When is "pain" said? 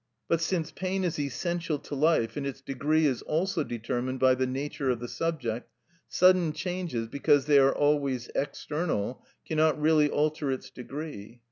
0.71-1.03